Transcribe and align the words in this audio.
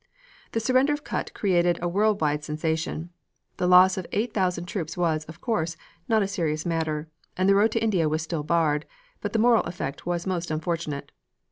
The 0.53 0.59
surrender 0.59 0.93
of 0.93 1.03
Kut 1.03 1.31
created 1.35 1.77
a 1.79 1.87
world 1.87 2.21
wide 2.21 2.43
sensation. 2.43 3.11
The 3.57 3.67
loss 3.67 3.97
of 3.97 4.07
eight 4.11 4.33
thousand 4.33 4.65
troops 4.65 4.97
was, 4.97 5.25
of 5.25 5.41
course, 5.41 5.77
not 6.09 6.23
a 6.23 6.27
serious 6.27 6.65
matter, 6.65 7.07
and 7.37 7.47
the 7.47 7.53
road 7.53 7.71
to 7.73 7.83
India 7.83 8.09
was 8.09 8.23
still 8.23 8.41
barred, 8.41 8.87
but 9.21 9.31
the 9.33 9.37
moral 9.37 9.61
effect 9.65 10.07
was 10.07 10.25
most 10.25 10.49
unfortunate. 10.49 11.11